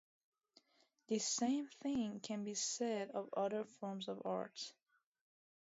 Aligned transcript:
This 1.09 1.27
same 1.27 1.67
thing 1.83 2.21
can 2.21 2.43
be 2.43 2.55
said 2.55 3.11
of 3.11 3.31
other 3.37 3.65
forms 3.65 4.07
of 4.07 4.23
art. 4.25 4.73